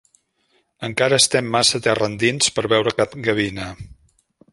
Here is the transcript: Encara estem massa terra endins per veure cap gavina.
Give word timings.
Encara 0.87 1.19
estem 1.23 1.51
massa 1.55 1.81
terra 1.87 2.07
endins 2.13 2.49
per 2.55 2.65
veure 2.73 2.95
cap 3.03 3.13
gavina. 3.29 3.69